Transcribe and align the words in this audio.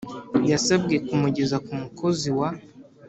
Yasabwe 0.51 0.95
kumugeza 1.07 1.57
ku 1.65 1.71
mukozi 1.81 2.29
wa 2.37 2.49